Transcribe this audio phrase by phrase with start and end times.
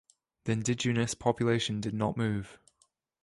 [0.45, 2.57] The indigenous population did not move.